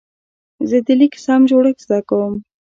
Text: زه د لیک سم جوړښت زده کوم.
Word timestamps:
زه 0.69 0.77
د 0.85 0.87
لیک 0.99 1.13
سم 1.25 1.41
جوړښت 1.49 1.79
زده 1.85 1.99
کوم. 2.09 2.33